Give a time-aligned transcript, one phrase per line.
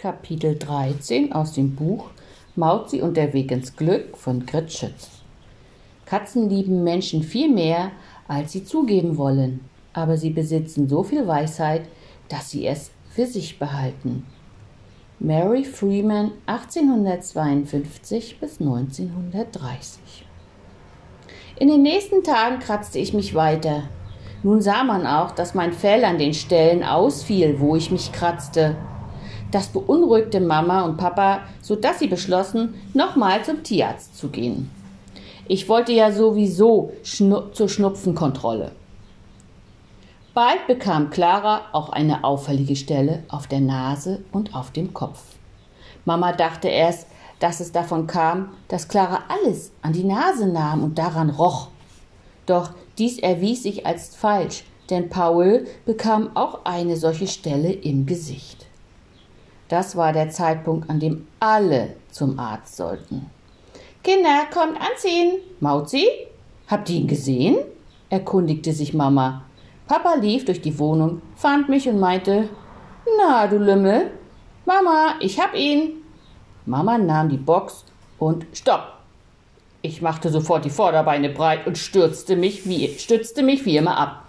[0.00, 2.06] Kapitel 13 aus dem Buch
[2.56, 5.10] Mauzi und der Weg ins Glück von Grit Schütz.
[6.06, 7.90] Katzen lieben Menschen viel mehr,
[8.26, 9.60] als sie zugeben wollen,
[9.92, 11.82] aber sie besitzen so viel Weisheit,
[12.30, 14.24] dass sie es für sich behalten.
[15.18, 20.24] Mary Freeman 1852 bis 1930
[21.58, 23.82] In den nächsten Tagen kratzte ich mich weiter.
[24.42, 28.76] Nun sah man auch, dass mein Fell an den Stellen ausfiel, wo ich mich kratzte.
[29.50, 34.70] Das beunruhigte Mama und Papa, so dass sie beschlossen, nochmal zum Tierarzt zu gehen.
[35.48, 38.70] Ich wollte ja sowieso schnu zur Schnupfenkontrolle.
[40.32, 45.20] Bald bekam Clara auch eine auffällige Stelle auf der Nase und auf dem Kopf.
[46.04, 47.08] Mama dachte erst,
[47.40, 51.68] dass es davon kam, dass Clara alles an die Nase nahm und daran roch.
[52.46, 58.66] Doch dies erwies sich als falsch, denn Paul bekam auch eine solche Stelle im Gesicht.
[59.70, 63.30] Das war der Zeitpunkt, an dem alle zum Arzt sollten.
[64.02, 65.38] Kinder, kommt anziehen.
[65.60, 66.06] Mauzi,
[66.66, 67.56] habt ihr ihn gesehen?
[68.08, 69.44] erkundigte sich Mama.
[69.86, 72.48] Papa lief durch die Wohnung, fand mich und meinte,
[73.18, 74.10] na, du Lümmel.
[74.66, 76.02] Mama, ich hab ihn.
[76.66, 77.84] Mama nahm die Box
[78.18, 78.94] und stopp.
[79.82, 84.24] Ich machte sofort die Vorderbeine breit und stürzte mich wie, stützte mich wie immer ab.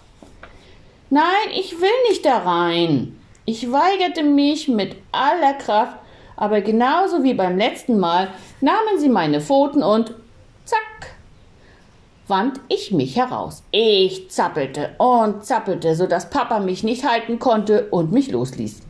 [1.09, 3.17] Nein, ich will nicht da rein.
[3.53, 5.97] Ich weigerte mich mit aller Kraft,
[6.37, 8.29] aber genauso wie beim letzten Mal
[8.61, 10.13] nahmen sie meine Pfoten und
[10.63, 11.15] zack,
[12.27, 13.61] wand ich mich heraus.
[13.71, 18.83] Ich zappelte und zappelte, so dass Papa mich nicht halten konnte und mich losließ.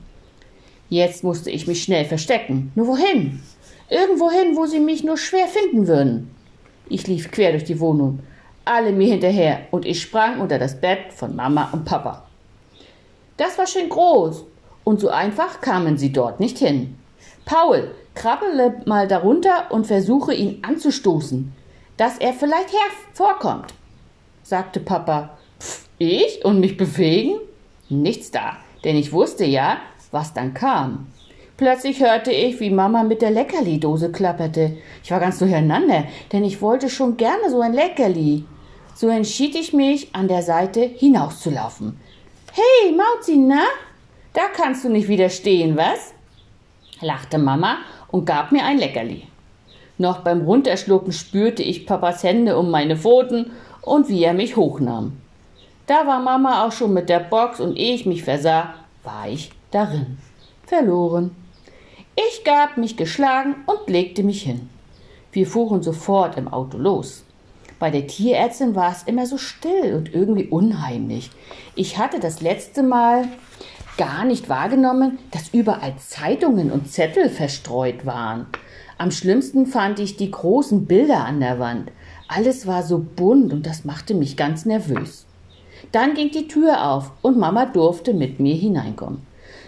[0.89, 2.71] Jetzt musste ich mich schnell verstecken.
[2.75, 3.41] Nur wohin?
[3.89, 6.35] Irgendwohin, wo sie mich nur schwer finden würden.
[6.87, 8.19] Ich lief quer durch die Wohnung,
[8.63, 12.27] alle mir hinterher, und ich sprang unter das Bett von Mama und Papa.
[13.37, 14.45] Das war schön groß,
[14.83, 16.95] und so einfach kamen sie dort nicht hin.
[17.45, 21.51] Paul, krabbele mal darunter und versuche ihn anzustoßen,
[21.97, 23.73] dass er vielleicht hervorkommt,
[24.43, 25.37] sagte Papa.
[25.59, 27.35] Pff, ich und mich bewegen?
[27.89, 29.77] Nichts da, denn ich wusste ja,
[30.11, 31.07] was dann kam.
[31.57, 34.77] Plötzlich hörte ich, wie Mama mit der Leckerli-Dose klapperte.
[35.03, 38.45] Ich war ganz durcheinander, denn ich wollte schon gerne so ein Leckerli.
[38.95, 41.99] So entschied ich mich, an der Seite hinauszulaufen.
[42.51, 43.61] Hey, Mauzi, na?
[44.33, 46.13] Da kannst du nicht widerstehen, was?
[47.01, 47.77] lachte Mama
[48.09, 49.23] und gab mir ein Leckerli.
[49.97, 55.17] Noch beim Runterschlucken spürte ich Papas Hände um meine Pfoten und wie er mich hochnahm.
[55.87, 59.51] Da war Mama auch schon mit der Box und ehe ich mich versah, war ich
[59.71, 60.17] darin.
[60.65, 61.35] Verloren.
[62.15, 64.69] Ich gab mich geschlagen und legte mich hin.
[65.31, 67.25] Wir fuhren sofort im Auto los.
[67.79, 71.31] Bei der Tierärztin war es immer so still und irgendwie unheimlich.
[71.75, 73.27] Ich hatte das letzte Mal
[74.01, 78.47] gar nicht wahrgenommen, dass überall Zeitungen und Zettel verstreut waren.
[78.97, 81.91] Am schlimmsten fand ich die großen Bilder an der Wand.
[82.27, 85.27] Alles war so bunt und das machte mich ganz nervös.
[85.91, 89.21] Dann ging die Tür auf und Mama durfte mit mir hineinkommen.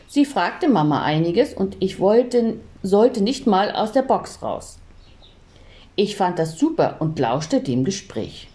[0.08, 4.80] Sie fragte Mama einiges und ich wollte, sollte nicht mal aus der Box raus.
[5.96, 8.50] Ich fand das super und lauschte dem Gespräch.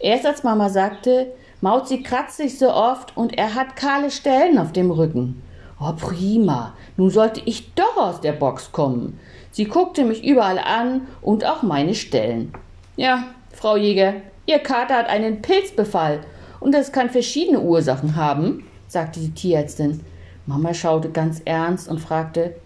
[0.00, 1.32] Erst als Mama sagte,
[1.64, 5.42] Mauzi kratzt sich so oft und er hat kahle Stellen auf dem Rücken.
[5.80, 6.74] Oh, prima.
[6.98, 9.18] Nun sollte ich doch aus der Box kommen.
[9.50, 12.52] Sie guckte mich überall an und auch meine Stellen.
[12.96, 14.12] Ja, Frau Jäger,
[14.44, 16.20] Ihr Kater hat einen Pilzbefall
[16.60, 20.02] und das kann verschiedene Ursachen haben, sagte die Tierärztin.
[20.44, 22.56] Mama schaute ganz ernst und fragte,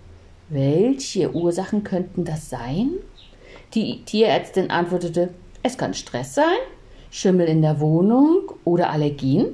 [0.48, 2.94] welche Ursachen könnten das sein?
[3.74, 5.28] Die Tierärztin antwortete,
[5.62, 6.58] es kann Stress sein,
[7.10, 9.46] Schimmel in der Wohnung oder Allergien.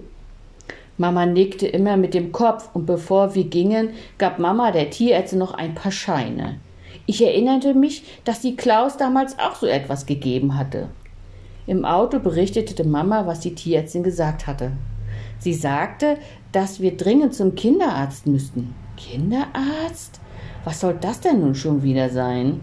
[0.96, 5.54] Mama nickte immer mit dem Kopf und bevor wir gingen, gab Mama der Tierärztin noch
[5.54, 6.58] ein paar Scheine.
[7.06, 10.88] Ich erinnerte mich, dass die Klaus damals auch so etwas gegeben hatte.
[11.66, 14.72] Im Auto berichtete Mama, was die Tierärztin gesagt hatte.
[15.38, 16.18] Sie sagte,
[16.52, 18.74] dass wir dringend zum Kinderarzt müssten.
[18.96, 20.20] Kinderarzt?
[20.64, 22.60] Was soll das denn nun schon wieder sein?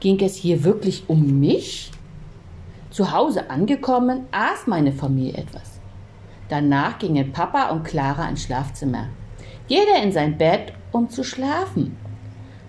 [0.00, 1.90] Ging es hier wirklich um mich?
[2.92, 5.80] Zu Hause angekommen, aß meine Familie etwas.
[6.50, 9.08] Danach gingen Papa und Clara ins Schlafzimmer.
[9.66, 11.96] Jeder in sein Bett, um zu schlafen.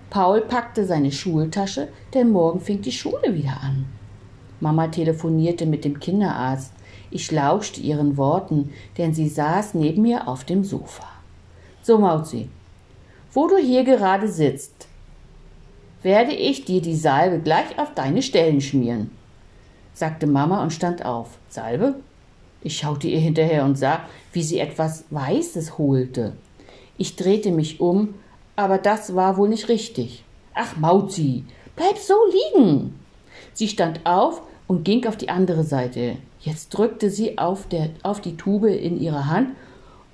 [0.08, 3.84] Paul packte seine Schultasche, denn morgen fing die Schule wieder an.
[4.60, 6.72] Mama telefonierte mit dem Kinderarzt.
[7.10, 11.06] Ich lauschte ihren Worten, denn sie saß neben mir auf dem Sofa.
[11.82, 12.48] So, Mauzi,
[13.30, 14.88] wo du hier gerade sitzt,
[16.02, 19.10] werde ich dir die Salbe gleich auf deine Stellen schmieren,
[19.94, 21.38] sagte Mama und stand auf.
[21.48, 21.94] Salbe?
[22.62, 24.00] Ich schaute ihr hinterher und sah,
[24.32, 26.32] wie sie etwas Weißes holte.
[26.98, 28.14] Ich drehte mich um,
[28.56, 30.24] Aber das war wohl nicht richtig.
[30.54, 31.44] Ach, Mauzi,
[31.74, 32.14] bleib so
[32.54, 33.00] liegen.
[33.52, 36.16] Sie stand auf und ging auf die andere Seite.
[36.40, 39.50] Jetzt drückte sie auf, der, auf die Tube in ihre Hand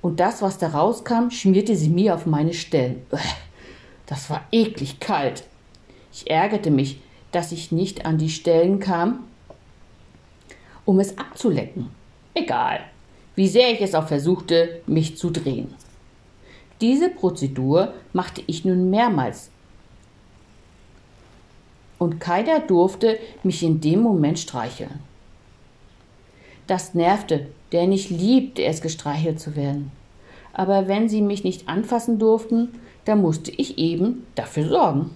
[0.01, 3.01] und das, was da rauskam, schmierte sie mir auf meine Stellen.
[4.07, 5.43] Das war eklig kalt.
[6.11, 6.99] Ich ärgerte mich,
[7.31, 9.23] dass ich nicht an die Stellen kam,
[10.91, 11.87] um es abzulecken.
[12.33, 12.81] Egal,
[13.35, 15.73] wie sehr ich es auch versuchte, mich zu drehen.
[16.81, 19.51] Diese Prozedur machte ich nun mehrmals.
[21.97, 24.99] Und keiner durfte mich in dem Moment streicheln.
[26.67, 29.93] Das nervte, denn ich liebte es, gestreichelt zu werden.
[30.51, 32.73] Aber wenn sie mich nicht anfassen durften,
[33.05, 35.11] dann musste ich eben dafür sorgen.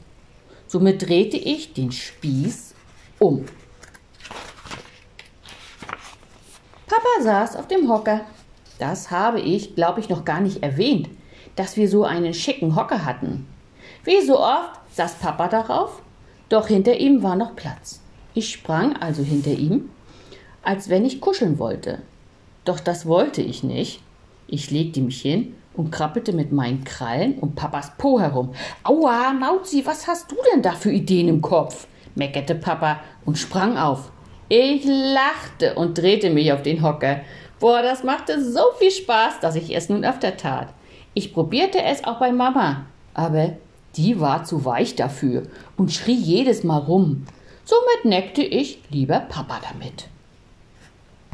[0.67, 2.75] Somit drehte ich den Spieß
[3.19, 3.43] um.
[6.87, 8.21] Papa saß auf dem Hocker.
[8.79, 11.09] Das habe ich, glaube ich, noch gar nicht erwähnt
[11.55, 13.47] dass wir so einen schicken Hocker hatten.
[14.03, 16.01] Wie so oft saß Papa darauf,
[16.49, 18.01] doch hinter ihm war noch Platz.
[18.33, 19.89] Ich sprang also hinter ihm,
[20.61, 22.01] als wenn ich kuscheln wollte.
[22.65, 24.01] Doch das wollte ich nicht.
[24.47, 28.53] Ich legte mich hin und krabbelte mit meinen Krallen um Papas Po herum.
[28.83, 31.87] Aua, Mauzi, was hast du denn da für Ideen im Kopf?
[32.17, 34.11] meckerte Papa und sprang auf.
[34.47, 37.21] Ich lachte und drehte mich auf den Hocker.
[37.59, 40.67] Boah, das machte so viel Spaß, dass ich es nun öfter tat.
[41.13, 43.53] Ich probierte es auch bei Mama, aber
[43.95, 45.43] die war zu weich dafür
[45.77, 47.25] und schrie jedes Mal rum.
[47.63, 50.09] Somit neckte ich lieber Papa damit.